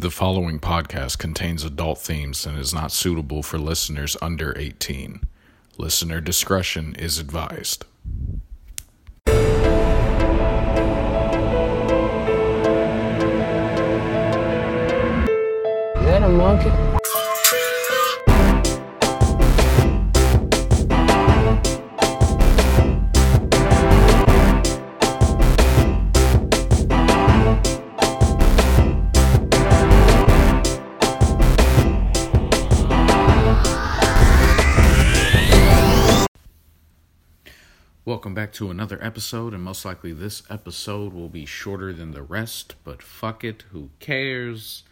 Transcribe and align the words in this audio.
The 0.00 0.12
following 0.12 0.60
podcast 0.60 1.18
contains 1.18 1.64
adult 1.64 1.98
themes 1.98 2.46
and 2.46 2.56
is 2.56 2.72
not 2.72 2.92
suitable 2.92 3.42
for 3.42 3.58
listeners 3.58 4.16
under 4.22 4.56
18. 4.56 5.22
Listener 5.76 6.20
discretion 6.20 6.94
is 6.94 7.18
advised. 7.18 7.84
Is 9.26 9.34
that 16.04 16.22
a 16.22 16.28
monkey? 16.28 16.70
Welcome 38.28 38.44
back 38.44 38.52
to 38.52 38.70
another 38.70 39.02
episode, 39.02 39.54
and 39.54 39.62
most 39.62 39.86
likely 39.86 40.12
this 40.12 40.42
episode 40.50 41.14
will 41.14 41.30
be 41.30 41.46
shorter 41.46 41.94
than 41.94 42.10
the 42.10 42.20
rest, 42.20 42.74
but 42.84 43.00
fuck 43.00 43.42
it, 43.42 43.64
who 43.70 43.88
cares? 44.00 44.82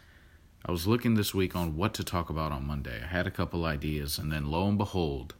I 0.65 0.71
was 0.71 0.87
looking 0.87 1.13
this 1.13 1.35
week 1.35 1.55
on 1.55 1.75
what 1.75 1.93
to 1.93 2.03
talk 2.03 2.31
about 2.31 2.51
on 2.51 2.65
Monday. 2.65 2.99
I 2.99 3.05
had 3.05 3.27
a 3.27 3.31
couple 3.31 3.63
ideas, 3.63 4.17
and 4.17 4.31
then 4.31 4.49
lo 4.49 4.67
and 4.67 4.75
behold, 4.75 5.35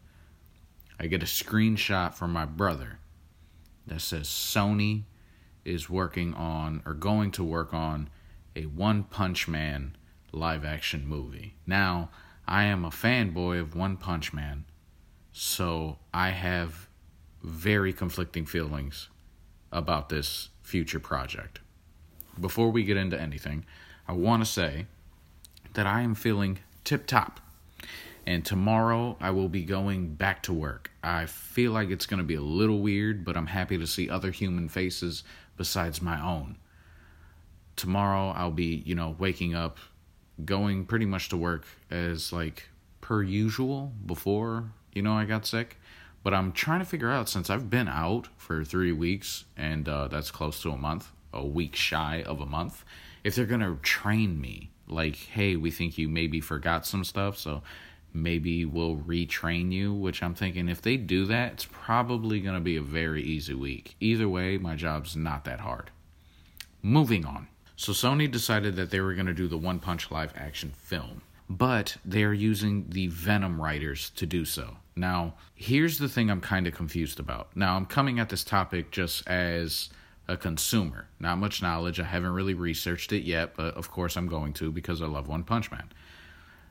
I 1.00 1.08
get 1.08 1.23
a 1.23 1.26
screenshot 1.26 2.14
from 2.14 2.32
my 2.32 2.46
brother 2.46 3.00
that 3.88 4.02
says 4.02 4.28
Sony 4.28 5.06
is 5.66 5.90
working 5.90 6.36
on 6.36 6.84
or 6.86 6.94
going 6.94 7.32
to 7.32 7.44
work 7.44 7.73
on 7.73 8.12
a 8.56 8.68
One 8.68 9.06
Punch 9.06 9.48
Man 9.48 9.98
live 10.32 10.64
action 10.64 11.08
movie. 11.08 11.56
Now, 11.66 12.12
I 12.48 12.66
am 12.66 12.86
a 12.86 12.92
fanboy 12.92 13.59
of 13.59 13.76
One 13.76 13.98
Punch 13.98 14.34
Man, 14.34 14.66
so 15.32 15.98
I 16.14 16.30
have 16.30 16.86
very 17.48 17.94
conflicting 17.94 18.45
feelings 18.45 19.09
about 19.72 20.09
this 20.09 20.50
future 20.62 21.00
project. 21.00 21.59
Before 22.39 22.70
we 22.70 22.84
get 22.84 22.98
into 22.98 23.20
anything, 23.20 23.66
I 24.08 24.14
want 24.14 24.44
to 24.44 24.50
say 24.50 24.86
that 25.73 25.88
I 25.88 26.02
am 26.02 26.14
feeling 26.14 26.59
tip 26.84 27.08
top. 27.08 27.39
And 28.26 28.44
tomorrow 28.44 29.16
I 29.22 29.31
will 29.31 29.48
be 29.48 29.64
going 29.64 30.16
back 30.16 30.44
to 30.44 30.54
work. 30.54 30.92
I 31.02 31.26
feel 31.26 31.72
like 31.72 31.89
it's 31.89 32.06
going 32.06 32.17
to 32.17 32.26
be 32.26 32.36
a 32.36 32.42
little 32.42 32.80
weird, 32.80 33.23
but 33.23 33.38
I'm 33.38 33.48
happy 33.48 33.78
to 33.78 33.88
see 33.88 34.09
other 34.09 34.32
human 34.32 34.67
faces 34.67 35.23
besides 35.56 36.02
my 36.02 36.22
own. 36.22 36.58
Tomorrow 37.78 38.32
I'll 38.32 38.52
be, 38.52 38.84
you 38.86 38.95
know, 38.95 39.16
waking 39.17 39.56
up, 39.56 39.78
going 40.44 40.86
pretty 40.86 41.06
much 41.06 41.30
to 41.30 41.38
work 41.38 41.66
as 41.89 42.34
like 42.34 42.67
per 43.00 43.23
usual 43.23 43.94
before, 44.06 44.72
you 44.92 45.02
know, 45.02 45.14
I 45.14 45.23
got 45.23 45.45
sick. 45.45 45.78
But 46.28 46.33
I'm 46.33 46.52
trying 46.52 46.80
to 46.80 46.86
figure 46.86 47.09
out 47.09 47.30
since 47.30 47.50
I've 47.50 47.70
been 47.70 47.88
out 47.88 48.28
for 48.36 48.66
three 48.66 48.92
weeks, 48.92 49.45
and 49.56 49.88
uh, 49.88 50.09
that's 50.09 50.30
close 50.30 50.61
to 50.61 50.72
a 50.72 50.78
month, 50.78 51.14
a 51.31 51.47
week 51.47 51.73
shy 51.73 52.22
of 52.22 52.42
a 52.42 52.45
month, 52.45 52.83
if 53.23 53.33
they're 53.33 53.45
going 53.45 53.61
to 53.61 53.78
train 53.81 54.42
me. 54.42 54.70
Like, 54.89 55.16
hey, 55.16 55.55
we 55.55 55.72
think 55.72 55.98
you 55.98 56.09
maybe 56.09 56.42
forgot 56.42 56.86
some 56.86 57.05
stuff, 57.05 57.38
so 57.38 57.64
maybe 58.14 58.66
we'll 58.66 58.98
retrain 58.98 59.72
you. 59.72 59.94
Which 59.94 60.22
I'm 60.22 60.36
thinking 60.36 60.67
if 60.67 60.81
they 60.81 60.98
do 60.98 61.23
that, 61.28 61.53
it's 61.53 61.67
probably 61.72 62.42
going 62.42 62.55
to 62.55 62.59
be 62.59 62.75
a 62.75 62.81
very 62.81 63.23
easy 63.23 63.53
week. 63.53 63.95
Either 64.02 64.28
way, 64.28 64.58
my 64.58 64.75
job's 64.75 65.16
not 65.16 65.45
that 65.45 65.61
hard. 65.61 65.92
Moving 66.81 67.25
on. 67.25 67.48
So, 67.78 67.94
Sony 67.94 68.30
decided 68.30 68.75
that 68.75 68.92
they 68.92 69.00
were 69.00 69.14
going 69.14 69.28
to 69.28 69.33
do 69.33 69.48
the 69.48 69.58
One 69.58 69.80
Punch 69.80 70.11
live 70.11 70.33
action 70.36 70.73
film 70.75 71.22
but 71.50 71.95
they're 72.03 72.33
using 72.33 72.89
the 72.89 73.08
Venom 73.08 73.61
writers 73.61 74.09
to 74.09 74.25
do 74.25 74.44
so. 74.44 74.75
Now, 74.98 75.36
here's 75.56 75.98
the 75.98 76.09
thing 76.09 76.30
I'm 76.30 76.42
kind 76.42 76.67
of 76.67 76.73
confused 76.73 77.20
about. 77.20 77.55
Now, 77.55 77.76
I'm 77.76 77.86
coming 77.86 78.20
at 78.20 78.30
this 78.30 78.44
topic 78.44 78.92
just 78.92 79.27
as 79.27 79.89
a 80.27 80.36
consumer, 80.36 81.08
not 81.20 81.38
much 81.38 81.61
knowledge. 81.61 81.99
I 81.99 82.04
haven't 82.04 82.33
really 82.33 82.54
researched 82.54 83.14
it 83.14 83.23
yet, 83.23 83.55
but 83.55 83.76
of 83.76 83.89
course 83.92 84.17
I'm 84.17 84.27
going 84.27 84.54
to 84.54 84.71
because 84.71 85.02
I 85.02 85.05
love 85.05 85.27
One 85.27 85.44
Punch 85.44 85.71
Man. 85.71 85.89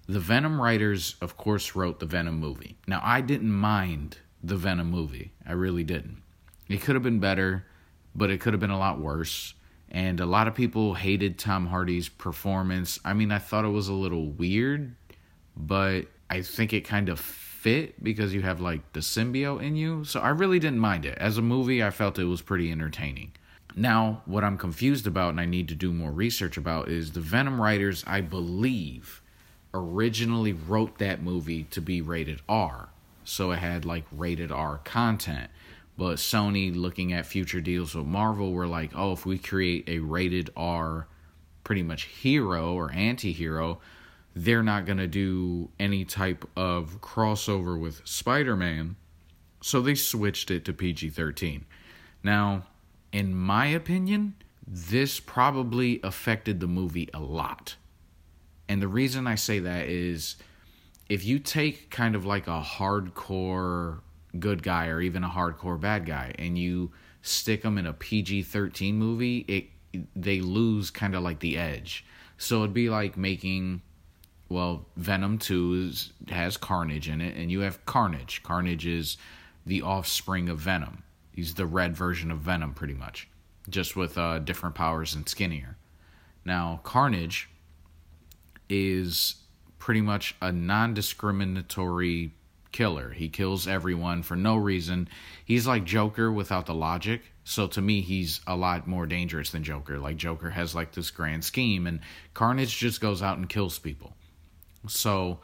The 0.06 0.20
Venom 0.20 0.60
writers, 0.60 1.16
of 1.20 1.36
course, 1.36 1.74
wrote 1.74 1.98
the 2.00 2.06
Venom 2.06 2.38
movie. 2.38 2.76
Now, 2.86 3.00
I 3.02 3.20
didn't 3.20 3.52
mind 3.52 4.18
the 4.42 4.56
Venom 4.56 4.90
movie. 4.90 5.32
I 5.46 5.52
really 5.52 5.84
didn't. 5.84 6.22
It 6.68 6.82
could 6.82 6.94
have 6.94 7.02
been 7.02 7.20
better, 7.20 7.64
but 8.14 8.30
it 8.30 8.40
could 8.40 8.52
have 8.52 8.60
been 8.60 8.70
a 8.70 8.78
lot 8.78 9.00
worse 9.00 9.54
and 9.90 10.20
a 10.20 10.26
lot 10.26 10.48
of 10.48 10.54
people 10.54 10.94
hated 10.94 11.38
Tom 11.38 11.66
Hardy's 11.66 12.08
performance. 12.08 12.98
I 13.04 13.14
mean, 13.14 13.30
I 13.30 13.38
thought 13.38 13.64
it 13.64 13.68
was 13.68 13.88
a 13.88 13.94
little 13.94 14.30
weird, 14.30 14.94
but 15.56 16.06
I 16.28 16.42
think 16.42 16.72
it 16.72 16.82
kind 16.82 17.08
of 17.08 17.20
fit 17.66 18.00
because 18.00 18.32
you 18.32 18.42
have 18.42 18.60
like 18.60 18.92
the 18.92 19.00
symbiote 19.00 19.60
in 19.60 19.74
you. 19.74 20.04
So 20.04 20.20
I 20.20 20.28
really 20.28 20.60
didn't 20.60 20.78
mind 20.78 21.04
it. 21.04 21.18
As 21.18 21.36
a 21.36 21.42
movie, 21.42 21.82
I 21.82 21.90
felt 21.90 22.16
it 22.16 22.24
was 22.26 22.40
pretty 22.40 22.70
entertaining. 22.70 23.32
Now, 23.74 24.22
what 24.24 24.44
I'm 24.44 24.56
confused 24.56 25.04
about 25.04 25.30
and 25.30 25.40
I 25.40 25.46
need 25.46 25.66
to 25.70 25.74
do 25.74 25.92
more 25.92 26.12
research 26.12 26.56
about 26.56 26.88
is 26.88 27.10
the 27.10 27.20
Venom 27.20 27.60
writers, 27.60 28.04
I 28.06 28.20
believe, 28.20 29.20
originally 29.74 30.52
wrote 30.52 30.98
that 30.98 31.20
movie 31.20 31.64
to 31.64 31.80
be 31.80 32.00
rated 32.00 32.40
R. 32.48 32.90
So 33.24 33.50
it 33.50 33.58
had 33.58 33.84
like 33.84 34.04
rated 34.12 34.52
R 34.52 34.78
content. 34.84 35.50
But 35.98 36.18
Sony, 36.18 36.72
looking 36.72 37.12
at 37.12 37.26
future 37.26 37.60
deals 37.60 37.96
with 37.96 38.06
Marvel, 38.06 38.52
were 38.52 38.68
like, 38.68 38.92
oh, 38.94 39.10
if 39.10 39.26
we 39.26 39.38
create 39.38 39.88
a 39.88 39.98
rated 39.98 40.50
R, 40.56 41.08
pretty 41.64 41.82
much 41.82 42.04
hero 42.04 42.74
or 42.74 42.92
anti 42.92 43.32
hero, 43.32 43.80
they're 44.36 44.62
not 44.62 44.84
going 44.84 44.98
to 44.98 45.06
do 45.06 45.70
any 45.80 46.04
type 46.04 46.46
of 46.54 47.00
crossover 47.00 47.80
with 47.80 48.06
Spider 48.06 48.54
Man. 48.54 48.96
So 49.62 49.80
they 49.80 49.94
switched 49.94 50.50
it 50.50 50.66
to 50.66 50.74
PG 50.74 51.08
13. 51.10 51.64
Now, 52.22 52.66
in 53.12 53.34
my 53.34 53.66
opinion, 53.66 54.34
this 54.66 55.20
probably 55.20 56.00
affected 56.04 56.60
the 56.60 56.66
movie 56.66 57.08
a 57.14 57.18
lot. 57.18 57.76
And 58.68 58.82
the 58.82 58.88
reason 58.88 59.26
I 59.26 59.36
say 59.36 59.58
that 59.60 59.88
is 59.88 60.36
if 61.08 61.24
you 61.24 61.38
take 61.38 61.90
kind 61.90 62.14
of 62.14 62.26
like 62.26 62.46
a 62.46 62.60
hardcore 62.60 64.00
good 64.38 64.62
guy 64.62 64.88
or 64.88 65.00
even 65.00 65.24
a 65.24 65.30
hardcore 65.30 65.80
bad 65.80 66.04
guy 66.04 66.34
and 66.38 66.58
you 66.58 66.92
stick 67.22 67.62
them 67.62 67.78
in 67.78 67.86
a 67.86 67.94
PG-13 67.94 68.94
movie, 68.94 69.38
it 69.48 69.68
they 70.14 70.42
lose 70.42 70.90
kind 70.90 71.14
of 71.14 71.22
like 71.22 71.38
the 71.40 71.56
edge. 71.56 72.04
So 72.36 72.58
it'd 72.58 72.74
be 72.74 72.90
like 72.90 73.16
making 73.16 73.80
well, 74.48 74.86
Venom 74.96 75.38
2 75.38 75.88
is, 75.88 76.12
has 76.28 76.56
Carnage 76.56 77.08
in 77.08 77.20
it 77.20 77.36
and 77.36 77.50
you 77.50 77.60
have 77.60 77.84
Carnage. 77.86 78.42
Carnage 78.42 78.86
is 78.86 79.16
the 79.64 79.82
offspring 79.82 80.48
of 80.48 80.58
Venom. 80.58 81.02
He's 81.32 81.54
the 81.54 81.66
red 81.66 81.96
version 81.96 82.30
of 82.30 82.38
Venom 82.38 82.72
pretty 82.72 82.94
much, 82.94 83.28
just 83.68 83.96
with 83.96 84.16
uh, 84.16 84.38
different 84.38 84.74
powers 84.74 85.14
and 85.14 85.28
skinnier. 85.28 85.76
Now, 86.44 86.80
Carnage 86.84 87.48
is 88.68 89.34
pretty 89.78 90.00
much 90.00 90.34
a 90.40 90.52
non-discriminatory 90.52 92.32
killer. 92.72 93.10
He 93.10 93.28
kills 93.28 93.66
everyone 93.66 94.22
for 94.22 94.36
no 94.36 94.56
reason. 94.56 95.08
He's 95.44 95.66
like 95.66 95.84
Joker 95.84 96.30
without 96.30 96.66
the 96.66 96.74
logic. 96.74 97.22
So 97.44 97.66
to 97.68 97.80
me, 97.80 98.00
he's 98.00 98.40
a 98.46 98.56
lot 98.56 98.86
more 98.86 99.06
dangerous 99.06 99.50
than 99.50 99.64
Joker. 99.64 99.98
Like 99.98 100.16
Joker 100.16 100.50
has 100.50 100.74
like 100.74 100.92
this 100.92 101.10
grand 101.10 101.44
scheme, 101.44 101.86
and 101.86 102.00
Carnage 102.34 102.76
just 102.76 103.00
goes 103.00 103.22
out 103.22 103.38
and 103.38 103.48
kills 103.48 103.78
people. 103.78 104.14
So 104.88 105.40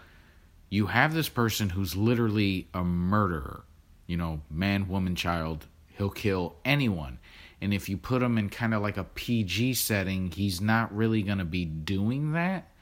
you 0.71 0.87
have 0.87 1.15
this 1.15 1.29
person 1.29 1.71
who's 1.71 1.97
literally 1.97 2.69
a 2.73 2.83
murderer. 2.83 3.65
You 4.07 4.17
know, 4.17 4.43
man, 4.51 4.89
woman, 4.89 5.15
child. 5.15 5.67
He'll 5.97 6.11
kill 6.11 6.57
anyone. 6.65 7.19
And 7.61 7.73
if 7.73 7.89
you 7.89 7.97
put 7.97 8.23
him 8.23 8.39
in 8.39 8.49
kind 8.49 8.75
of 8.75 8.83
like 8.83 8.97
a 8.97 9.05
PG 9.05 9.75
setting, 9.75 10.31
he's 10.31 10.61
not 10.61 10.95
really 10.95 11.23
going 11.23 11.39
to 11.39 11.45
be 11.45 11.65
doing 11.65 12.33
that 12.33 12.73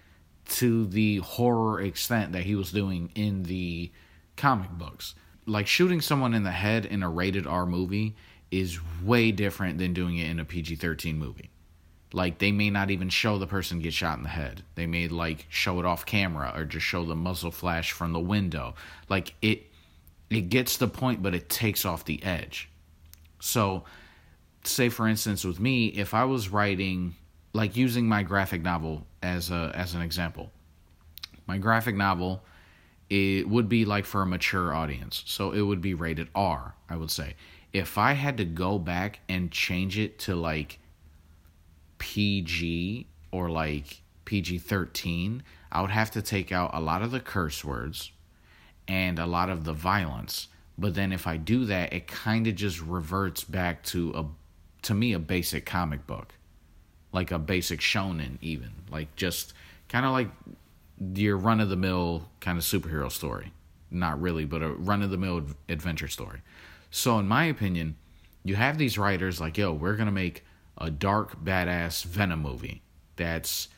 to 0.46 0.86
the 0.86 1.18
horror 1.18 1.80
extent 1.80 2.32
that 2.32 2.44
he 2.44 2.54
was 2.54 2.72
doing 2.72 3.10
in 3.14 3.42
the 3.42 3.92
comic 4.36 4.70
books. 4.70 5.14
Like 5.46 5.66
shooting 5.66 6.00
someone 6.00 6.34
in 6.34 6.44
the 6.44 6.50
head 6.50 6.86
in 6.86 7.02
a 7.02 7.10
rated 7.10 7.46
R 7.46 7.66
movie 7.66 8.16
is 8.50 8.80
way 9.02 9.32
different 9.32 9.78
than 9.78 9.92
doing 9.92 10.16
it 10.16 10.28
in 10.28 10.40
a 10.40 10.44
PG 10.44 10.76
13 10.76 11.18
movie. 11.18 11.50
Like 12.12 12.38
they 12.38 12.50
may 12.50 12.70
not 12.70 12.90
even 12.90 13.08
show 13.08 13.38
the 13.38 13.46
person 13.46 13.78
get 13.80 13.92
shot 13.92 14.16
in 14.16 14.24
the 14.24 14.30
head. 14.30 14.62
They 14.74 14.86
may 14.86 15.08
like 15.08 15.46
show 15.48 15.78
it 15.78 15.86
off 15.86 16.04
camera 16.04 16.52
or 16.54 16.64
just 16.64 16.84
show 16.84 17.04
the 17.04 17.14
muzzle 17.14 17.52
flash 17.52 17.92
from 17.92 18.12
the 18.12 18.20
window. 18.20 18.74
Like 19.08 19.34
it 19.42 19.66
it 20.28 20.42
gets 20.42 20.76
the 20.76 20.88
point 20.88 21.22
but 21.22 21.34
it 21.34 21.48
takes 21.48 21.84
off 21.84 22.04
the 22.04 22.22
edge. 22.22 22.68
So 23.38 23.84
say 24.64 24.88
for 24.88 25.06
instance 25.06 25.44
with 25.44 25.60
me 25.60 25.86
if 25.86 26.12
I 26.12 26.24
was 26.24 26.48
writing 26.48 27.14
like 27.52 27.76
using 27.76 28.06
my 28.06 28.22
graphic 28.22 28.62
novel 28.62 29.06
as 29.22 29.50
a 29.50 29.70
as 29.74 29.94
an 29.94 30.02
example. 30.02 30.50
My 31.46 31.58
graphic 31.58 31.94
novel 31.94 32.42
it 33.08 33.48
would 33.48 33.68
be 33.68 33.84
like 33.84 34.04
for 34.04 34.22
a 34.22 34.26
mature 34.26 34.72
audience. 34.72 35.22
So 35.26 35.50
it 35.50 35.62
would 35.62 35.80
be 35.80 35.94
rated 35.94 36.28
R, 36.34 36.74
I 36.88 36.96
would 36.96 37.10
say. 37.10 37.34
If 37.72 37.98
I 37.98 38.12
had 38.12 38.36
to 38.38 38.44
go 38.44 38.78
back 38.78 39.20
and 39.28 39.50
change 39.50 39.98
it 39.98 40.18
to 40.20 40.36
like 40.36 40.78
PG 42.00 43.06
or 43.30 43.48
like 43.48 44.02
PG 44.24 44.58
13, 44.58 45.44
I 45.70 45.80
would 45.80 45.90
have 45.90 46.10
to 46.12 46.22
take 46.22 46.50
out 46.50 46.72
a 46.74 46.80
lot 46.80 47.02
of 47.02 47.12
the 47.12 47.20
curse 47.20 47.64
words 47.64 48.10
and 48.88 49.20
a 49.20 49.26
lot 49.26 49.48
of 49.48 49.62
the 49.62 49.72
violence. 49.72 50.48
But 50.76 50.94
then 50.94 51.12
if 51.12 51.28
I 51.28 51.36
do 51.36 51.66
that, 51.66 51.92
it 51.92 52.08
kind 52.08 52.48
of 52.48 52.56
just 52.56 52.80
reverts 52.80 53.44
back 53.44 53.84
to 53.84 54.12
a 54.16 54.24
to 54.82 54.94
me 54.94 55.12
a 55.12 55.18
basic 55.18 55.66
comic 55.66 56.06
book. 56.06 56.34
Like 57.12 57.30
a 57.30 57.38
basic 57.38 57.80
shonen 57.80 58.38
even. 58.40 58.70
Like 58.90 59.14
just 59.14 59.52
kind 59.88 60.06
of 60.06 60.12
like 60.12 60.28
your 61.14 61.36
run 61.36 61.60
of 61.60 61.68
the 61.68 61.76
mill 61.76 62.28
kind 62.40 62.58
of 62.58 62.64
superhero 62.64 63.12
story. 63.12 63.52
Not 63.90 64.20
really, 64.20 64.44
but 64.44 64.62
a 64.62 64.68
run 64.68 65.02
of 65.02 65.10
the 65.10 65.18
mill 65.18 65.42
adventure 65.68 66.08
story. 66.08 66.40
So 66.90 67.18
in 67.18 67.28
my 67.28 67.44
opinion, 67.44 67.96
you 68.42 68.56
have 68.56 68.78
these 68.78 68.96
writers 68.96 69.40
like, 69.40 69.58
yo, 69.58 69.72
we're 69.72 69.96
gonna 69.96 70.10
make 70.10 70.44
a 70.80 70.90
dark, 70.90 71.44
badass 71.44 72.04
Venom 72.04 72.40
movie 72.40 72.82
that's 73.16 73.68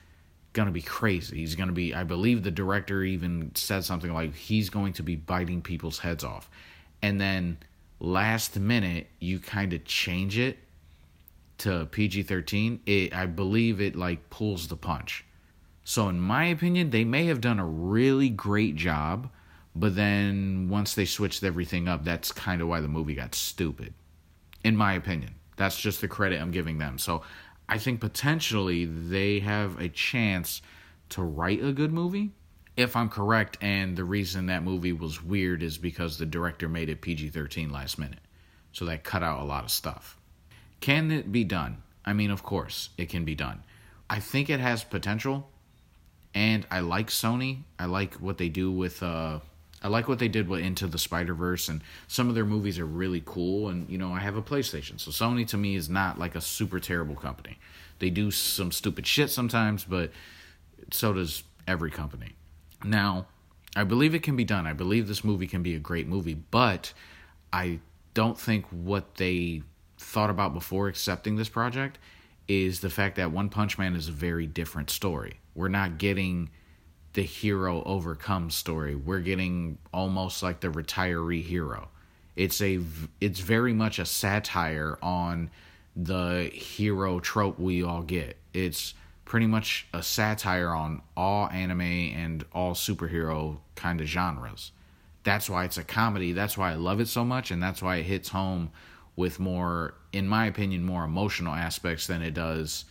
gonna 0.52 0.70
be 0.70 0.82
crazy. 0.82 1.38
He's 1.38 1.54
gonna 1.54 1.72
be, 1.72 1.94
I 1.94 2.04
believe 2.04 2.42
the 2.42 2.50
director 2.50 3.02
even 3.02 3.52
said 3.54 3.84
something 3.84 4.12
like 4.12 4.34
he's 4.34 4.70
going 4.70 4.92
to 4.94 5.02
be 5.02 5.16
biting 5.16 5.62
people's 5.62 5.98
heads 5.98 6.24
off, 6.24 6.48
and 7.02 7.20
then 7.20 7.58
last 8.00 8.58
minute 8.58 9.08
you 9.18 9.38
kind 9.38 9.72
of 9.72 9.84
change 9.84 10.38
it 10.38 10.58
to 11.58 11.86
PG 11.86 12.24
thirteen. 12.24 12.80
It, 12.86 13.14
I 13.14 13.26
believe 13.26 13.80
it 13.80 13.96
like 13.96 14.30
pulls 14.30 14.68
the 14.68 14.76
punch. 14.76 15.24
So 15.84 16.08
in 16.08 16.20
my 16.20 16.46
opinion, 16.46 16.90
they 16.90 17.04
may 17.04 17.26
have 17.26 17.40
done 17.40 17.58
a 17.58 17.66
really 17.66 18.28
great 18.28 18.76
job, 18.76 19.28
but 19.74 19.96
then 19.96 20.68
once 20.68 20.94
they 20.94 21.04
switched 21.04 21.42
everything 21.42 21.88
up, 21.88 22.04
that's 22.04 22.30
kind 22.30 22.62
of 22.62 22.68
why 22.68 22.80
the 22.80 22.88
movie 22.88 23.14
got 23.14 23.34
stupid 23.34 23.94
in 24.64 24.76
my 24.76 24.94
opinion. 24.94 25.34
That's 25.56 25.78
just 25.78 26.00
the 26.00 26.08
credit 26.08 26.40
I'm 26.40 26.50
giving 26.50 26.78
them. 26.78 26.98
So 26.98 27.22
I 27.68 27.78
think 27.78 28.00
potentially 28.00 28.84
they 28.84 29.40
have 29.40 29.80
a 29.80 29.88
chance 29.88 30.62
to 31.10 31.22
write 31.22 31.62
a 31.62 31.72
good 31.72 31.92
movie. 31.92 32.32
If 32.76 32.96
I'm 32.96 33.10
correct, 33.10 33.58
and 33.60 33.96
the 33.96 34.04
reason 34.04 34.46
that 34.46 34.62
movie 34.62 34.92
was 34.92 35.22
weird 35.22 35.62
is 35.62 35.76
because 35.76 36.16
the 36.16 36.24
director 36.24 36.68
made 36.68 36.88
it 36.88 37.02
PG 37.02 37.28
13 37.28 37.70
last 37.70 37.98
minute. 37.98 38.20
So 38.72 38.86
that 38.86 39.04
cut 39.04 39.22
out 39.22 39.40
a 39.40 39.44
lot 39.44 39.64
of 39.64 39.70
stuff. 39.70 40.18
Can 40.80 41.10
it 41.10 41.30
be 41.30 41.44
done? 41.44 41.82
I 42.04 42.14
mean, 42.14 42.30
of 42.30 42.42
course, 42.42 42.90
it 42.96 43.08
can 43.08 43.24
be 43.24 43.34
done. 43.34 43.62
I 44.08 44.20
think 44.20 44.50
it 44.50 44.58
has 44.58 44.84
potential, 44.84 45.48
and 46.34 46.66
I 46.70 46.80
like 46.80 47.08
Sony. 47.08 47.62
I 47.78 47.84
like 47.84 48.14
what 48.14 48.38
they 48.38 48.48
do 48.48 48.70
with 48.70 49.02
uh, 49.02 49.40
I 49.82 49.88
like 49.88 50.08
what 50.08 50.18
they 50.18 50.28
did 50.28 50.48
with 50.48 50.60
Into 50.60 50.86
the 50.86 50.98
Spider 50.98 51.34
Verse, 51.34 51.68
and 51.68 51.82
some 52.06 52.28
of 52.28 52.34
their 52.34 52.44
movies 52.44 52.78
are 52.78 52.86
really 52.86 53.22
cool. 53.24 53.68
And 53.68 53.88
you 53.90 53.98
know, 53.98 54.12
I 54.12 54.20
have 54.20 54.36
a 54.36 54.42
PlayStation, 54.42 55.00
so 55.00 55.10
Sony 55.10 55.46
to 55.48 55.56
me 55.56 55.74
is 55.74 55.88
not 55.88 56.18
like 56.18 56.34
a 56.34 56.40
super 56.40 56.78
terrible 56.78 57.16
company. 57.16 57.58
They 57.98 58.10
do 58.10 58.30
some 58.30 58.72
stupid 58.72 59.06
shit 59.06 59.30
sometimes, 59.30 59.84
but 59.84 60.10
so 60.92 61.12
does 61.12 61.42
every 61.66 61.90
company. 61.90 62.32
Now, 62.84 63.26
I 63.74 63.84
believe 63.84 64.14
it 64.14 64.22
can 64.22 64.36
be 64.36 64.44
done. 64.44 64.66
I 64.66 64.72
believe 64.72 65.08
this 65.08 65.24
movie 65.24 65.46
can 65.46 65.62
be 65.62 65.74
a 65.74 65.78
great 65.78 66.06
movie, 66.06 66.34
but 66.34 66.92
I 67.52 67.80
don't 68.14 68.38
think 68.38 68.66
what 68.70 69.16
they 69.16 69.62
thought 69.98 70.30
about 70.30 70.52
before 70.52 70.88
accepting 70.88 71.36
this 71.36 71.48
project 71.48 71.98
is 72.48 72.80
the 72.80 72.90
fact 72.90 73.16
that 73.16 73.30
One 73.30 73.48
Punch 73.48 73.78
Man 73.78 73.94
is 73.94 74.08
a 74.08 74.12
very 74.12 74.46
different 74.46 74.90
story. 74.90 75.38
We're 75.54 75.68
not 75.68 75.98
getting 75.98 76.50
the 77.14 77.22
hero 77.22 77.82
overcomes 77.84 78.54
story. 78.54 78.94
We're 78.94 79.20
getting 79.20 79.78
almost 79.92 80.42
like 80.42 80.60
the 80.60 80.68
retiree 80.68 81.42
hero. 81.42 81.88
It's 82.36 82.60
a 82.62 82.80
it's 83.20 83.40
very 83.40 83.72
much 83.72 83.98
a 83.98 84.06
satire 84.06 84.98
on 85.02 85.50
the 85.94 86.50
hero 86.52 87.20
trope 87.20 87.58
we 87.58 87.82
all 87.82 88.02
get. 88.02 88.38
It's 88.54 88.94
pretty 89.24 89.46
much 89.46 89.86
a 89.92 90.02
satire 90.02 90.70
on 90.70 91.02
all 91.16 91.48
anime 91.50 91.80
and 91.80 92.44
all 92.52 92.72
superhero 92.72 93.58
kind 93.74 94.00
of 94.00 94.06
genres. 94.06 94.72
That's 95.24 95.48
why 95.48 95.64
it's 95.64 95.76
a 95.76 95.84
comedy. 95.84 96.32
That's 96.32 96.56
why 96.56 96.72
I 96.72 96.74
love 96.74 97.00
it 97.00 97.08
so 97.08 97.24
much 97.24 97.50
and 97.50 97.62
that's 97.62 97.82
why 97.82 97.96
it 97.96 98.04
hits 98.04 98.30
home 98.30 98.70
with 99.14 99.38
more 99.38 99.94
in 100.12 100.26
my 100.26 100.46
opinion 100.46 100.82
more 100.84 101.04
emotional 101.04 101.54
aspects 101.54 102.06
than 102.06 102.22
it 102.22 102.32
does 102.32 102.86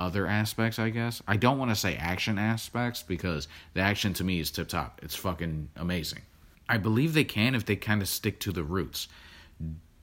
other 0.00 0.26
aspects, 0.26 0.78
I 0.78 0.90
guess. 0.90 1.22
I 1.28 1.36
don't 1.36 1.58
want 1.58 1.70
to 1.70 1.76
say 1.76 1.94
action 1.96 2.38
aspects 2.38 3.02
because 3.02 3.46
the 3.74 3.80
action 3.80 4.12
to 4.14 4.24
me 4.24 4.40
is 4.40 4.50
tip 4.50 4.68
top. 4.68 5.00
It's 5.02 5.14
fucking 5.14 5.68
amazing. 5.76 6.22
I 6.68 6.78
believe 6.78 7.14
they 7.14 7.24
can 7.24 7.54
if 7.54 7.66
they 7.66 7.76
kind 7.76 8.00
of 8.00 8.08
stick 8.08 8.40
to 8.40 8.52
the 8.52 8.64
roots. 8.64 9.08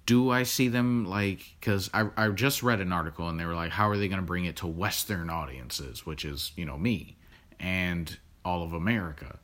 Do 0.05 0.29
I 0.29 0.44
see 0.44 0.69
them 0.69 1.05
like 1.05 1.55
because 1.59 1.89
I 1.94 2.09
I 2.15 2.29
just 2.29 2.63
read 2.63 2.79
an 2.79 2.94
article 2.94 3.27
and 3.27 3.39
they 3.39 3.45
were 3.45 3.55
like, 3.55 3.71
how 3.71 3.89
are 3.89 3.97
they 3.97 4.07
going 4.07 4.21
to 4.21 4.25
bring 4.25 4.45
it 4.45 4.57
to 4.57 4.67
Western 4.67 5.29
audiences, 5.29 6.05
which 6.05 6.23
is 6.23 6.51
you 6.55 6.65
know 6.65 6.77
me 6.77 7.17
and 7.59 8.17
all 8.45 8.63
of 8.63 8.73
America. 8.73 9.39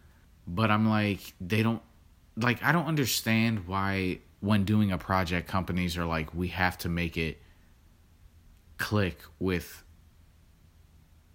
But 0.48 0.72
I'm 0.72 0.88
like, 0.88 1.34
they 1.42 1.64
don't 1.64 1.82
like 2.38 2.64
I 2.64 2.72
don't 2.72 2.86
understand 2.86 3.68
why 3.68 4.20
when 4.40 4.64
doing 4.64 4.92
a 4.92 4.98
project 4.98 5.48
companies 5.48 5.98
are 5.98 6.06
like 6.06 6.34
we 6.34 6.50
have 6.50 6.78
to 6.80 6.90
make 6.90 7.18
it 7.18 7.42
click 8.78 9.20
with 9.40 9.84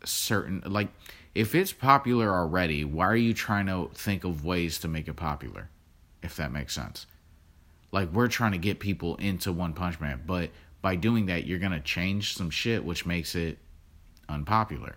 certain 0.05 0.63
like 0.67 0.89
if 1.35 1.55
it's 1.55 1.73
popular 1.73 2.35
already, 2.35 2.85
why 2.85 3.07
are 3.07 3.17
you 3.17 3.35
trying 3.35 3.67
to 3.67 3.91
think 3.95 4.25
of 4.25 4.45
ways 4.45 4.79
to 4.79 4.89
make 4.89 5.09
it 5.09 5.15
popular? 5.15 5.71
If 6.23 6.37
that 6.37 6.51
makes 6.51 6.75
sense. 6.75 7.07
Like 7.93 8.13
we're 8.13 8.29
trying 8.29 8.53
to 8.53 8.59
get 8.59 8.81
people 8.81 9.17
into 9.17 9.53
One 9.53 9.73
Punch 9.73 10.01
Man, 10.01 10.23
but 10.27 10.51
by 10.83 10.97
doing 10.97 11.27
that 11.27 11.47
you're 11.47 11.59
going 11.59 11.73
to 11.73 11.81
change 11.81 12.35
some 12.37 12.51
shit 12.51 12.85
which 12.85 13.07
makes 13.07 13.35
it 13.35 13.59
unpopular. 14.29 14.97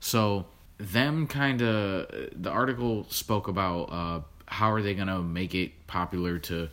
So 0.00 0.46
them 0.78 1.26
kind 1.26 1.62
of 1.62 2.08
the 2.34 2.50
article 2.50 3.06
spoke 3.08 3.48
about 3.48 3.82
uh, 3.84 4.20
how 4.46 4.72
are 4.72 4.82
they 4.82 4.94
going 4.94 5.08
to 5.08 5.22
make 5.22 5.54
it 5.54 5.86
popular 5.86 6.38
to 6.38 6.68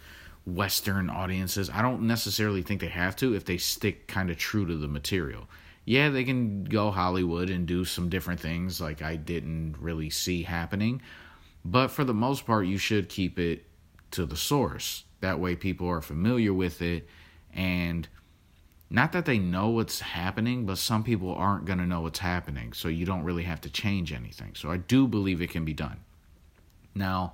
western 0.45 1.09
audiences. 1.09 1.69
I 1.69 1.81
don't 1.81 2.03
necessarily 2.03 2.61
think 2.61 2.81
they 2.81 2.87
have 2.87 3.15
to 3.17 3.35
if 3.35 3.45
they 3.45 3.57
stick 3.57 4.07
kind 4.07 4.29
of 4.29 4.37
true 4.37 4.65
to 4.65 4.75
the 4.75 4.87
material 4.87 5.47
yeah, 5.89 6.09
they 6.09 6.23
can 6.23 6.65
go 6.65 6.91
Hollywood 6.91 7.49
and 7.49 7.65
do 7.65 7.83
some 7.83 8.09
different 8.09 8.39
things 8.39 8.79
like 8.79 9.01
I 9.01 9.15
didn't 9.15 9.75
really 9.79 10.11
see 10.11 10.43
happening. 10.43 11.01
But 11.65 11.87
for 11.87 12.03
the 12.03 12.13
most 12.13 12.45
part, 12.45 12.67
you 12.67 12.77
should 12.77 13.09
keep 13.09 13.39
it 13.39 13.65
to 14.11 14.27
the 14.27 14.37
source. 14.37 15.05
That 15.21 15.39
way, 15.39 15.55
people 15.55 15.87
are 15.87 16.03
familiar 16.03 16.53
with 16.53 16.83
it. 16.83 17.09
And 17.55 18.07
not 18.91 19.13
that 19.13 19.25
they 19.25 19.39
know 19.39 19.69
what's 19.69 19.99
happening, 19.99 20.67
but 20.67 20.77
some 20.77 21.03
people 21.03 21.33
aren't 21.33 21.65
going 21.65 21.79
to 21.79 21.87
know 21.87 22.01
what's 22.01 22.19
happening. 22.19 22.73
So 22.73 22.87
you 22.87 23.07
don't 23.07 23.23
really 23.23 23.45
have 23.45 23.61
to 23.61 23.69
change 23.71 24.13
anything. 24.13 24.53
So 24.53 24.69
I 24.69 24.77
do 24.77 25.07
believe 25.07 25.41
it 25.41 25.49
can 25.49 25.65
be 25.65 25.73
done. 25.73 26.01
Now, 26.93 27.33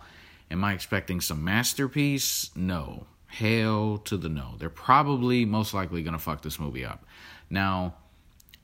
am 0.50 0.64
I 0.64 0.72
expecting 0.72 1.20
some 1.20 1.44
masterpiece? 1.44 2.52
No. 2.56 3.06
Hell 3.28 3.98
to 4.06 4.16
the 4.16 4.30
no. 4.30 4.56
They're 4.58 4.70
probably 4.70 5.44
most 5.44 5.74
likely 5.74 6.04
going 6.04 6.14
to 6.14 6.20
fuck 6.20 6.42
this 6.42 6.58
movie 6.58 6.86
up. 6.86 7.04
Now, 7.50 7.96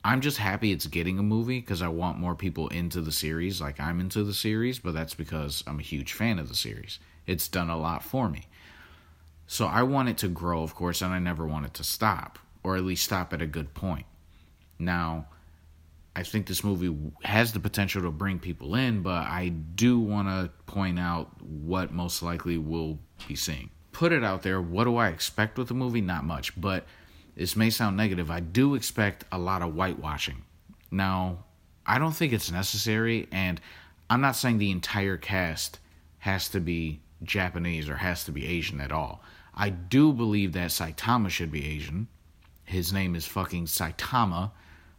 I'm 0.04 0.22
just 0.22 0.38
happy 0.38 0.72
it's 0.72 0.88
getting 0.88 1.20
a 1.20 1.24
movie 1.24 1.60
because 1.60 1.82
I 1.82 1.88
want 1.88 2.18
more 2.18 2.36
people 2.36 2.68
into 2.70 3.02
the 3.02 3.12
series, 3.12 3.62
like 3.62 3.80
I'm 3.80 4.00
into 4.00 4.24
the 4.24 4.34
series, 4.34 4.80
but 4.80 4.94
that's 4.94 5.14
because 5.14 5.64
I'm 5.68 5.80
a 5.80 5.84
huge 5.84 6.14
fan 6.14 6.40
of 6.40 6.50
the 6.50 6.56
series. 6.56 7.00
It's 7.28 7.48
done 7.48 7.70
a 7.70 7.78
lot 7.78 8.04
for 8.04 8.28
me. 8.28 8.48
So 9.46 9.68
I 9.68 9.84
want 9.84 10.10
it 10.10 10.18
to 10.20 10.28
grow, 10.28 10.64
of 10.64 10.74
course, 10.74 11.02
and 11.02 11.14
I 11.14 11.20
never 11.20 11.46
want 11.46 11.66
it 11.66 11.74
to 11.76 11.84
stop, 11.84 12.40
or 12.64 12.78
at 12.78 12.84
least 12.84 13.04
stop 13.04 13.32
at 13.34 13.42
a 13.42 13.46
good 13.46 13.74
point. 13.74 14.06
Now, 14.80 15.28
I 16.16 16.24
think 16.24 16.48
this 16.48 16.64
movie 16.64 16.96
has 17.24 17.54
the 17.54 17.60
potential 17.60 18.02
to 18.02 18.12
bring 18.12 18.40
people 18.40 18.76
in, 18.76 19.02
but 19.02 19.28
I 19.28 19.50
do 19.50 20.00
want 20.00 20.28
to 20.28 20.52
point 20.66 21.00
out 21.00 21.42
what 21.42 21.92
most 21.92 22.24
likely 22.24 22.58
we'll 22.58 22.98
be 23.28 23.36
seeing. 23.36 23.70
Put 23.92 24.12
it 24.12 24.24
out 24.24 24.42
there. 24.42 24.62
What 24.62 24.86
do 24.86 24.98
I 24.98 25.10
expect 25.10 25.58
with 25.58 25.68
the 25.68 25.74
movie? 25.74 26.02
Not 26.02 26.24
much, 26.24 26.60
but 26.60 26.86
this 27.36 27.56
may 27.56 27.70
sound 27.70 27.98
negative. 27.98 28.30
I 28.30 28.40
do 28.40 28.76
expect 28.76 29.26
a 29.32 29.38
lot 29.38 29.62
of 29.62 29.74
whitewashing. 29.74 30.44
Now, 30.92 31.46
I 31.86 31.98
don't 32.00 32.16
think 32.16 32.34
it's 32.34 32.52
necessary, 32.52 33.28
and 33.32 33.60
I'm 34.10 34.22
not 34.22 34.36
saying 34.36 34.58
the 34.58 34.72
entire 34.72 35.18
cast 35.18 35.80
has 36.20 36.50
to 36.50 36.60
be 36.60 37.02
Japanese 37.24 37.90
or 37.90 37.96
has 37.96 38.24
to 38.26 38.32
be 38.32 38.46
Asian 38.46 38.82
at 38.82 38.92
all. 38.92 39.24
I 39.54 39.70
do 39.70 40.14
believe 40.14 40.54
that 40.54 40.70
Saitama 40.70 41.30
should 41.30 41.52
be 41.52 41.66
Asian. 41.66 42.08
His 42.64 42.94
name 42.94 43.16
is 43.16 43.26
fucking 43.26 43.66
Saitama 43.66 44.52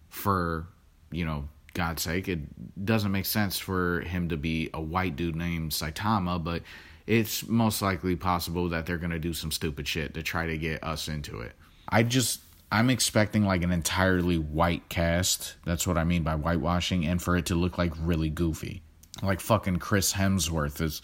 for, 0.09 0.67
you 1.11 1.25
know, 1.25 1.49
God's 1.75 2.03
sake. 2.03 2.29
It 2.29 2.85
doesn't 2.85 3.13
make 3.13 3.27
sense 3.27 3.59
for 3.59 4.01
him 4.01 4.29
to 4.29 4.37
be 4.37 4.71
a 4.75 4.81
white 4.81 5.17
dude 5.17 5.37
named 5.37 5.73
Saitama, 5.73 6.43
but 6.43 6.63
it's 7.07 7.47
most 7.47 7.83
likely 7.83 8.15
possible 8.17 8.69
that 8.69 8.87
they're 8.87 8.99
going 8.99 9.11
to 9.11 9.19
do 9.19 9.33
some 9.33 9.51
stupid 9.51 9.89
shit 9.89 10.15
to 10.15 10.23
try 10.23 10.47
to 10.47 10.59
get 10.59 10.85
us 10.85 11.09
into 11.09 11.41
it. 11.41 11.53
I 11.93 12.03
just 12.03 12.41
I'm 12.73 12.89
expecting 12.89 13.45
like 13.45 13.63
an 13.63 13.71
entirely 13.71 14.39
white 14.39 14.89
cast. 14.89 15.57
That's 15.67 15.87
what 15.87 15.99
I 15.99 16.05
mean 16.05 16.23
by 16.23 16.35
whitewashing, 16.37 17.05
and 17.05 17.21
for 17.21 17.37
it 17.37 17.47
to 17.47 17.55
look 17.55 17.77
like 17.77 17.93
really 18.01 18.31
goofy, 18.31 18.83
like 19.23 19.41
fucking 19.41 19.77
Chris 19.77 20.15
Hemsworth 20.15 20.81
is 20.81 21.03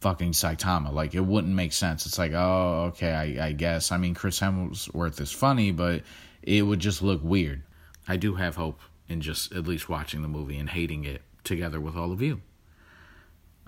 fucking 0.00 0.32
Saitama. 0.32 0.92
Like 0.92 1.14
it 1.14 1.20
wouldn't 1.20 1.54
make 1.54 1.74
sense. 1.74 2.06
It's 2.06 2.18
like, 2.18 2.32
oh, 2.32 2.86
okay, 2.88 3.12
I, 3.12 3.48
I 3.48 3.52
guess. 3.52 3.92
I 3.92 3.98
mean, 3.98 4.14
Chris 4.14 4.40
Hemsworth 4.40 5.20
is 5.20 5.30
funny, 5.30 5.72
but 5.72 6.02
it 6.42 6.62
would 6.62 6.80
just 6.80 7.02
look 7.02 7.20
weird. 7.22 7.62
I 8.08 8.16
do 8.16 8.36
have 8.36 8.56
hope 8.56 8.80
in 9.08 9.20
just 9.20 9.52
at 9.52 9.66
least 9.66 9.90
watching 9.90 10.22
the 10.22 10.28
movie 10.28 10.56
and 10.56 10.70
hating 10.70 11.04
it 11.04 11.20
together 11.44 11.80
with 11.80 11.96
all 11.96 12.12
of 12.12 12.22
you. 12.22 12.40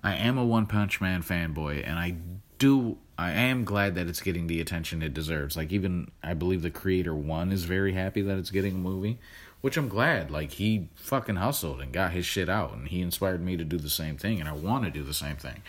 I 0.03 0.15
am 0.15 0.39
a 0.39 0.45
One 0.45 0.67
Punch 0.67 1.03
Man 1.03 1.23
fanboy, 1.23 1.87
and 1.87 1.99
I 1.99 2.17
do. 2.63 2.97
I 3.19 3.33
am 3.33 3.65
glad 3.65 3.97
that 3.97 4.07
it's 4.07 4.21
getting 4.21 4.47
the 4.47 4.61
attention 4.61 5.03
it 5.03 5.13
deserves. 5.13 5.57
Like 5.57 5.73
even 5.73 6.13
I 6.23 6.35
believe 6.35 6.63
the 6.63 6.71
creator 6.71 7.15
ONE 7.15 7.51
is 7.51 7.65
very 7.65 7.93
happy 7.93 8.23
that 8.23 8.39
it's 8.39 8.53
getting 8.53 8.75
a 8.75 8.79
movie, 8.79 9.19
which 9.61 9.77
I'm 9.77 9.89
glad. 9.89 10.31
Like 10.31 10.53
he 10.53 10.89
fucking 10.95 11.37
hustled 11.37 11.81
and 11.81 11.93
got 11.93 12.13
his 12.13 12.25
shit 12.25 12.49
out, 12.49 12.73
and 12.73 12.87
he 12.87 13.03
inspired 13.03 13.43
me 13.43 13.57
to 13.57 13.65
do 13.65 13.79
the 13.79 13.91
same 13.91 14.17
thing, 14.17 14.39
and 14.39 14.49
I 14.49 14.53
want 14.53 14.85
to 14.85 14.91
do 14.91 15.03
the 15.03 15.13
same 15.13 15.37
thing. 15.37 15.63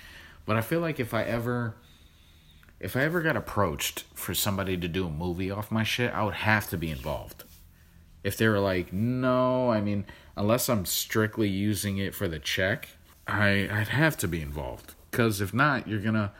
But 0.45 0.55
I 0.55 0.61
feel 0.61 0.81
like 0.81 0.99
if 0.99 1.15
I 1.15 1.23
ever 1.23 1.75
if 2.79 2.95
I 2.95 3.01
ever 3.01 3.21
got 3.21 3.37
approached 3.37 4.03
for 4.13 4.35
somebody 4.35 4.77
to 4.77 4.87
do 4.87 5.07
a 5.07 5.09
movie 5.09 5.49
off 5.49 5.71
my 5.71 5.83
shit, 5.83 6.13
I 6.13 6.23
would 6.23 6.35
have 6.35 6.69
to 6.69 6.77
be 6.77 6.91
involved. 6.91 7.43
If 8.23 8.37
they 8.37 8.47
were 8.47 8.59
like, 8.59 8.93
no, 8.93 9.71
I 9.71 9.81
mean, 9.81 10.05
unless 10.37 10.69
I'm 10.69 10.85
strictly 10.85 11.49
using 11.49 11.97
it 11.97 12.13
for 12.13 12.27
the 12.27 12.39
check, 12.39 12.89
I 13.25 13.67
I'd 13.71 13.87
have 13.87 14.15
to 14.17 14.27
be 14.27 14.41
involved. 14.43 14.93
Cause 15.09 15.41
if 15.41 15.55
not, 15.55 15.87
you're 15.87 15.99
gonna 15.99 16.31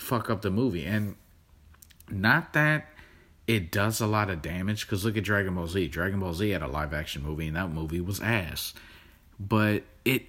fuck 0.00 0.30
up 0.30 0.42
the 0.42 0.50
movie. 0.50 0.84
And 0.84 1.16
not 2.10 2.52
that 2.54 2.88
it 3.46 3.70
does 3.70 4.00
a 4.00 4.06
lot 4.06 4.30
of 4.30 4.42
damage, 4.42 4.86
because 4.86 5.04
look 5.04 5.16
at 5.16 5.24
Dragon 5.24 5.54
Ball 5.54 5.66
Z. 5.66 5.88
Dragon 5.88 6.20
Ball 6.20 6.34
Z 6.34 6.50
had 6.50 6.62
a 6.62 6.68
live 6.68 6.94
action 6.94 7.22
movie, 7.22 7.48
and 7.48 7.56
that 7.56 7.70
movie 7.70 8.00
was 8.00 8.20
ass. 8.20 8.74
But 9.38 9.82
it 10.04 10.26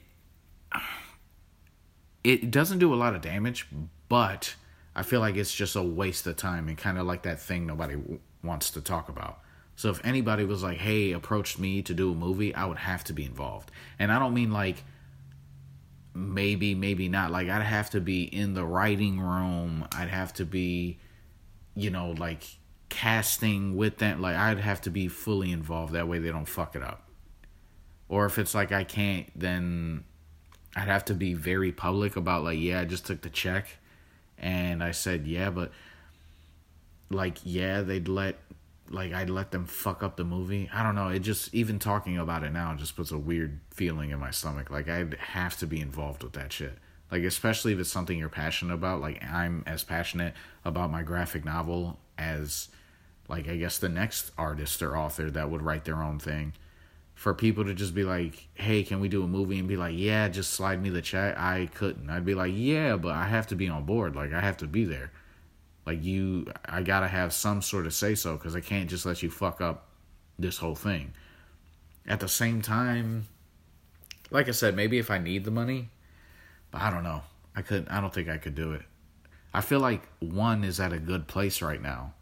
it 2.23 2.51
doesn't 2.51 2.79
do 2.79 2.93
a 2.93 2.95
lot 2.95 3.15
of 3.15 3.21
damage, 3.21 3.67
but 4.09 4.55
I 4.95 5.03
feel 5.03 5.19
like 5.19 5.35
it's 5.35 5.53
just 5.53 5.75
a 5.75 5.81
waste 5.81 6.27
of 6.27 6.35
time 6.35 6.67
and 6.67 6.77
kind 6.77 6.97
of 6.97 7.05
like 7.07 7.23
that 7.23 7.39
thing 7.39 7.65
nobody 7.65 7.95
w- 7.95 8.19
wants 8.43 8.69
to 8.71 8.81
talk 8.81 9.09
about. 9.09 9.39
So 9.75 9.89
if 9.89 10.03
anybody 10.05 10.45
was 10.45 10.61
like, 10.63 10.77
"Hey, 10.77 11.11
approached 11.11 11.57
me 11.57 11.81
to 11.83 11.93
do 11.93 12.11
a 12.11 12.15
movie," 12.15 12.53
I 12.53 12.65
would 12.65 12.77
have 12.77 13.03
to 13.05 13.13
be 13.13 13.25
involved. 13.25 13.71
And 13.97 14.11
I 14.11 14.19
don't 14.19 14.33
mean 14.33 14.51
like 14.51 14.83
maybe, 16.13 16.75
maybe 16.75 17.07
not. 17.07 17.31
Like 17.31 17.49
I'd 17.49 17.61
have 17.63 17.89
to 17.91 18.01
be 18.01 18.23
in 18.23 18.53
the 18.53 18.65
writing 18.65 19.19
room. 19.19 19.87
I'd 19.95 20.09
have 20.09 20.33
to 20.35 20.45
be, 20.45 20.99
you 21.75 21.89
know, 21.89 22.11
like 22.17 22.43
casting 22.89 23.77
with 23.77 23.97
them. 23.97 24.21
Like 24.21 24.35
I'd 24.35 24.59
have 24.59 24.81
to 24.81 24.89
be 24.89 25.07
fully 25.07 25.51
involved. 25.51 25.93
That 25.93 26.07
way 26.07 26.19
they 26.19 26.29
don't 26.29 26.47
fuck 26.47 26.75
it 26.75 26.83
up. 26.83 27.07
Or 28.09 28.25
if 28.25 28.37
it's 28.37 28.53
like 28.53 28.71
I 28.71 28.83
can't, 28.83 29.27
then 29.33 30.03
I'd 30.75 30.87
have 30.87 31.05
to 31.05 31.13
be 31.13 31.33
very 31.33 31.71
public 31.71 32.15
about 32.15 32.43
like, 32.43 32.59
yeah, 32.59 32.81
I 32.81 32.85
just 32.85 33.05
took 33.05 33.21
the 33.21 33.29
check 33.29 33.77
and 34.37 34.83
I 34.83 34.91
said, 34.91 35.27
yeah, 35.27 35.49
but 35.49 35.71
like, 37.09 37.37
yeah, 37.43 37.81
they'd 37.81 38.07
let, 38.07 38.37
like, 38.91 39.13
I'd 39.13 39.29
let 39.29 39.51
them 39.51 39.65
fuck 39.65 40.03
up 40.03 40.17
the 40.17 40.23
movie. 40.23 40.69
I 40.73 40.83
don't 40.83 40.95
know. 40.95 41.09
It 41.09 41.19
just, 41.19 41.53
even 41.53 41.79
talking 41.79 42.17
about 42.17 42.43
it 42.43 42.51
now 42.51 42.73
just 42.75 42.95
puts 42.95 43.11
a 43.11 43.17
weird 43.17 43.59
feeling 43.71 44.11
in 44.11 44.19
my 44.19 44.31
stomach. 44.31 44.69
Like, 44.69 44.89
I'd 44.89 45.15
have 45.15 45.57
to 45.57 45.67
be 45.67 45.79
involved 45.79 46.23
with 46.23 46.33
that 46.33 46.51
shit. 46.51 46.77
Like, 47.11 47.23
especially 47.23 47.73
if 47.73 47.79
it's 47.79 47.91
something 47.91 48.17
you're 48.17 48.29
passionate 48.29 48.73
about. 48.73 49.01
Like, 49.01 49.23
I'm 49.23 49.63
as 49.65 49.83
passionate 49.83 50.33
about 50.63 50.91
my 50.91 51.03
graphic 51.03 51.43
novel 51.43 51.99
as, 52.17 52.69
like, 53.27 53.47
I 53.47 53.57
guess 53.57 53.77
the 53.77 53.89
next 53.89 54.31
artist 54.37 54.81
or 54.81 54.97
author 54.97 55.29
that 55.31 55.49
would 55.49 55.61
write 55.61 55.85
their 55.85 56.01
own 56.01 56.19
thing 56.19 56.53
for 57.13 57.33
people 57.33 57.63
to 57.65 57.73
just 57.73 57.93
be 57.93 58.03
like, 58.03 58.47
"Hey, 58.55 58.83
can 58.83 58.99
we 58.99 59.07
do 59.07 59.23
a 59.23 59.27
movie?" 59.27 59.59
and 59.59 59.67
be 59.67 59.77
like, 59.77 59.93
"Yeah, 59.95 60.27
just 60.27 60.53
slide 60.53 60.81
me 60.81 60.89
the 60.89 61.03
check." 61.03 61.37
I 61.37 61.69
couldn't. 61.75 62.09
I'd 62.09 62.25
be 62.25 62.33
like, 62.33 62.53
"Yeah, 62.55 62.95
but 62.95 63.11
I 63.11 63.25
have 63.25 63.45
to 63.47 63.55
be 63.55 63.69
on 63.69 63.85
board. 63.85 64.15
Like, 64.15 64.33
I 64.33 64.41
have 64.41 64.57
to 64.57 64.67
be 64.67 64.85
there. 64.85 65.11
Like, 65.85 66.03
you, 66.03 66.51
I 66.65 66.81
gotta 66.81 67.07
have 67.07 67.33
some 67.33 67.61
sort 67.61 67.85
of 67.85 67.93
say 67.93 68.15
so 68.15 68.37
because 68.37 68.55
I 68.55 68.61
can't 68.61 68.89
just 68.89 69.05
let 69.05 69.23
you 69.23 69.29
fuck 69.29 69.61
up 69.61 69.87
this 70.37 70.57
whole 70.57 70.75
thing." 70.75 71.13
At 72.07 72.19
the 72.19 72.27
same 72.27 72.61
time, 72.61 73.27
like 74.29 74.47
I 74.47 74.51
said, 74.51 74.75
maybe 74.75 74.97
if 74.97 75.11
I 75.11 75.17
need 75.17 75.43
the 75.43 75.51
money, 75.51 75.89
but 76.71 76.81
I 76.81 76.89
don't 76.89 77.03
know. 77.03 77.23
I 77.55 77.61
could. 77.61 77.87
I 77.89 78.01
don't 78.01 78.13
think 78.13 78.29
I 78.29 78.37
could 78.37 78.55
do 78.55 78.73
it. 78.73 78.83
I 79.53 79.61
feel 79.61 79.79
like 79.79 80.07
ONE 80.21 80.63
is 80.63 80.79
at 80.79 80.93
a 80.93 80.99
good 80.99 81.27
place 81.27 81.61
right 81.61 81.81
now. 81.81 82.13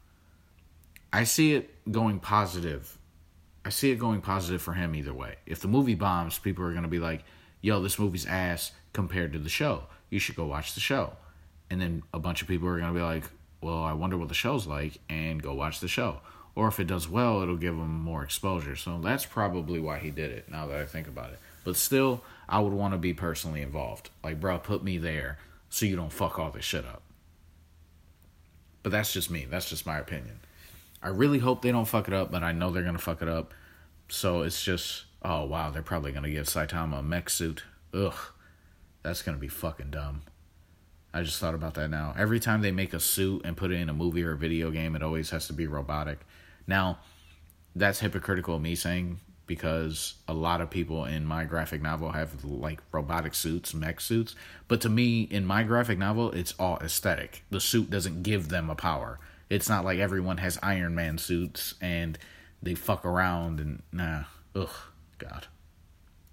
I 1.13 1.23
see 1.23 1.53
it 1.53 1.91
going 1.91 2.19
positive 2.19 2.99
I 3.65 3.69
see 3.69 3.91
it 3.91 3.99
going 3.99 4.21
positive 4.21 4.61
for 4.61 4.73
him 4.73 4.95
either 4.95 5.13
way. 5.13 5.35
If 5.45 5.59
the 5.59 5.67
movie 5.67 5.95
bombs, 5.95 6.39
people 6.39 6.65
are 6.65 6.73
to 6.73 6.87
be 6.87 6.99
like, 6.99 7.23
yo, 7.61 7.81
this 7.81 7.99
movie's 7.99 8.25
ass 8.25 8.71
compared 8.93 9.33
to 9.33 9.39
the 9.39 9.49
show. 9.49 9.83
You 10.09 10.19
should 10.19 10.35
go 10.35 10.45
watch 10.45 10.73
the 10.73 10.79
show. 10.79 11.13
And 11.69 11.81
then 11.81 12.03
a 12.13 12.19
bunch 12.19 12.41
of 12.41 12.47
people 12.47 12.67
are 12.67 12.79
to 12.79 12.91
be 12.91 12.99
like, 12.99 13.25
well, 13.61 13.81
I 13.83 13.93
wonder 13.93 14.17
what 14.17 14.29
the 14.29 14.33
show's 14.33 14.67
like, 14.67 14.99
and 15.09 15.41
go 15.41 15.53
watch 15.53 15.79
the 15.79 15.87
show. 15.87 16.21
Or 16.55 16.67
if 16.67 16.79
it 16.79 16.87
does 16.87 17.07
well, 17.07 17.41
it'll 17.41 17.57
give 17.57 17.75
him 17.75 18.01
more 18.01 18.23
exposure. 18.23 18.75
So 18.75 18.99
that's 18.99 19.25
probably 19.25 19.79
why 19.79 19.99
he 19.99 20.11
did 20.11 20.31
it, 20.31 20.49
now 20.49 20.67
that 20.67 20.79
I 20.79 20.85
think 20.85 21.07
about 21.07 21.31
it. 21.31 21.39
But 21.63 21.75
still, 21.75 22.23
I 22.47 22.59
would 22.59 22.73
want 22.73 22.93
to 22.93 22.97
be 22.97 23.13
personally 23.13 23.61
involved. 23.61 24.09
Like, 24.23 24.39
bro, 24.39 24.59
put 24.59 24.83
me 24.83 24.97
there 24.97 25.37
so 25.69 25.85
you 25.85 25.95
don't 25.95 26.11
fuck 26.11 26.39
all 26.39 26.51
this 26.51 26.65
shit 26.65 26.85
up. 26.85 27.01
But 28.81 28.91
that's 28.91 29.13
just 29.13 29.29
me. 29.29 29.45
That's 29.49 29.69
just 29.69 29.85
my 29.85 29.99
opinion. 29.99 30.39
I 31.01 31.09
really 31.09 31.39
hope 31.39 31.61
they 31.61 31.71
don't 31.71 31.85
fuck 31.85 32.07
it 32.07 32.13
up, 32.13 32.31
but 32.31 32.43
I 32.43 32.51
know 32.51 32.71
they're 32.71 32.83
going 32.83 32.95
to 32.95 33.01
fuck 33.01 33.21
it 33.21 33.29
up. 33.29 33.53
So 34.09 34.41
it's 34.41 34.63
just, 34.63 35.05
oh 35.21 35.45
wow, 35.45 35.69
they're 35.69 35.83
probably 35.83 36.11
gonna 36.11 36.31
give 36.31 36.47
Saitama 36.47 36.99
a 36.99 37.03
mech 37.03 37.29
suit. 37.29 37.63
Ugh, 37.93 38.17
that's 39.03 39.21
gonna 39.21 39.37
be 39.37 39.47
fucking 39.47 39.91
dumb. 39.91 40.23
I 41.13 41.23
just 41.23 41.39
thought 41.39 41.55
about 41.55 41.73
that 41.75 41.89
now. 41.89 42.13
Every 42.17 42.39
time 42.39 42.61
they 42.61 42.71
make 42.71 42.93
a 42.93 42.99
suit 42.99 43.41
and 43.43 43.57
put 43.57 43.71
it 43.71 43.79
in 43.79 43.89
a 43.89 43.93
movie 43.93 44.23
or 44.23 44.33
a 44.33 44.37
video 44.37 44.69
game, 44.69 44.95
it 44.95 45.03
always 45.03 45.31
has 45.31 45.47
to 45.47 45.53
be 45.53 45.65
robotic. 45.65 46.19
Now, 46.67 46.99
that's 47.75 47.99
hypocritical 47.99 48.55
of 48.55 48.61
me 48.61 48.75
saying 48.75 49.19
because 49.47 50.13
a 50.27 50.33
lot 50.33 50.61
of 50.61 50.69
people 50.69 51.05
in 51.05 51.25
my 51.25 51.43
graphic 51.43 51.81
novel 51.81 52.11
have 52.11 52.45
like 52.45 52.81
robotic 52.91 53.33
suits, 53.33 53.73
mech 53.73 53.99
suits. 53.99 54.35
But 54.67 54.79
to 54.81 54.89
me, 54.89 55.23
in 55.23 55.43
my 55.43 55.63
graphic 55.63 55.97
novel, 55.97 56.31
it's 56.31 56.53
all 56.59 56.77
aesthetic. 56.77 57.43
The 57.49 57.59
suit 57.59 57.89
doesn't 57.89 58.21
give 58.21 58.49
them 58.49 58.69
a 58.69 58.75
power. 58.75 59.19
It's 59.49 59.67
not 59.67 59.83
like 59.83 59.97
everyone 59.97 60.37
has 60.37 60.59
Iron 60.61 60.93
Man 60.93 61.17
suits 61.17 61.73
and 61.81 62.19
they 62.61 62.75
fuck 62.75 63.03
around 63.03 63.59
and 63.59 63.81
nah, 63.91 64.25
ugh, 64.53 64.69
God. 65.17 65.47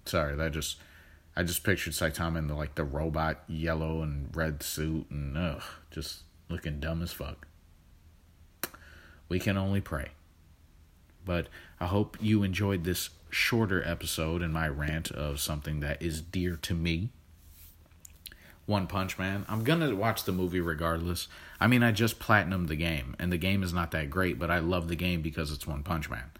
Sorry, 0.04 0.36
that 0.36 0.52
just 0.52 0.76
I 1.36 1.42
just 1.42 1.64
pictured 1.64 1.92
Saitama 1.92 2.38
in 2.38 2.46
the 2.46 2.54
like 2.54 2.76
the 2.76 2.84
robot 2.84 3.42
yellow 3.46 4.02
and 4.02 4.34
red 4.34 4.62
suit 4.62 5.10
and 5.10 5.36
ugh, 5.36 5.62
just 5.90 6.22
looking 6.48 6.80
dumb 6.80 7.02
as 7.02 7.12
fuck. 7.12 7.46
We 9.28 9.38
can 9.38 9.58
only 9.58 9.80
pray. 9.80 10.10
But 11.24 11.48
I 11.78 11.86
hope 11.86 12.16
you 12.20 12.42
enjoyed 12.42 12.84
this 12.84 13.10
shorter 13.28 13.86
episode 13.86 14.40
and 14.40 14.52
my 14.52 14.68
rant 14.68 15.10
of 15.10 15.40
something 15.40 15.80
that 15.80 16.00
is 16.00 16.22
dear 16.22 16.56
to 16.62 16.74
me. 16.74 17.10
One 18.64 18.86
Punch 18.86 19.18
Man. 19.18 19.44
I'm 19.48 19.62
gonna 19.62 19.94
watch 19.94 20.24
the 20.24 20.32
movie 20.32 20.60
regardless. 20.60 21.28
I 21.60 21.66
mean, 21.66 21.82
I 21.82 21.92
just 21.92 22.18
platinumed 22.18 22.68
the 22.68 22.76
game, 22.76 23.14
and 23.18 23.30
the 23.30 23.36
game 23.36 23.62
is 23.62 23.72
not 23.72 23.90
that 23.92 24.10
great, 24.10 24.38
but 24.38 24.50
I 24.50 24.58
love 24.58 24.88
the 24.88 24.96
game 24.96 25.22
because 25.22 25.52
it's 25.52 25.66
One 25.66 25.82
Punch 25.82 26.08
Man. 26.10 26.30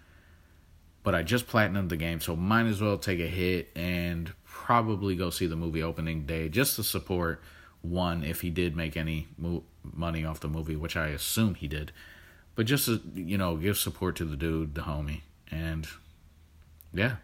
But 1.04 1.14
I 1.14 1.22
just 1.22 1.46
platinumed 1.46 1.88
the 1.88 1.96
game, 1.96 2.20
so 2.20 2.34
might 2.34 2.66
as 2.66 2.80
well 2.80 2.98
take 2.98 3.20
a 3.20 3.28
hit 3.28 3.70
and 3.76 4.32
probably 4.64 5.16
go 5.16 5.30
see 5.30 5.46
the 5.46 5.56
movie 5.56 5.82
opening 5.82 6.26
day 6.26 6.48
just 6.48 6.76
to 6.76 6.82
support 6.82 7.42
ONE 7.82 8.24
if 8.24 8.40
he 8.40 8.50
did 8.50 8.76
make 8.76 8.96
any 8.96 9.28
mo- 9.38 9.64
money 9.82 10.24
off 10.24 10.40
the 10.40 10.48
movie, 10.48 10.76
which 10.76 10.96
I 10.96 11.08
assume 11.08 11.54
he 11.54 11.68
did. 11.68 11.92
But 12.54 12.66
just 12.66 12.86
to, 12.86 13.00
you 13.14 13.38
know, 13.38 13.56
give 13.56 13.78
support 13.78 14.16
to 14.16 14.24
the 14.24 14.36
dude, 14.36 14.74
the 14.74 14.82
homie, 14.82 15.20
and 15.50 15.86
yeah. 16.92 17.16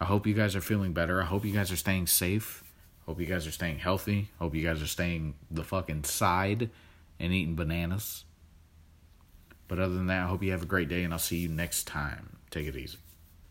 I 0.00 0.06
hope 0.06 0.26
you 0.26 0.32
guys 0.32 0.56
are 0.56 0.62
feeling 0.62 0.94
better. 0.94 1.20
I 1.20 1.26
hope 1.26 1.44
you 1.44 1.52
guys 1.52 1.70
are 1.70 1.76
staying 1.76 2.06
safe 2.06 2.64
Hope 3.10 3.18
you 3.18 3.26
guys 3.26 3.44
are 3.44 3.50
staying 3.50 3.80
healthy. 3.80 4.28
Hope 4.38 4.54
you 4.54 4.62
guys 4.62 4.80
are 4.80 4.86
staying 4.86 5.34
the 5.50 5.64
fucking 5.64 6.04
side 6.04 6.70
and 7.18 7.32
eating 7.32 7.56
bananas. 7.56 8.24
But 9.66 9.80
other 9.80 9.94
than 9.94 10.06
that, 10.06 10.26
I 10.26 10.28
hope 10.28 10.44
you 10.44 10.52
have 10.52 10.62
a 10.62 10.66
great 10.66 10.88
day 10.88 11.02
and 11.02 11.12
I'll 11.12 11.18
see 11.18 11.38
you 11.38 11.48
next 11.48 11.88
time. 11.88 12.36
Take 12.50 12.68
it 12.68 12.76
easy. 12.76 12.98